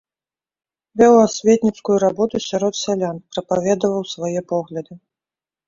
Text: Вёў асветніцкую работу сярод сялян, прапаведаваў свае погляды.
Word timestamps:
Вёў 1.01 1.13
асветніцкую 1.25 1.97
работу 2.05 2.43
сярод 2.49 2.73
сялян, 2.83 3.21
прапаведаваў 3.37 4.11
свае 4.17 4.39
погляды. 4.57 4.93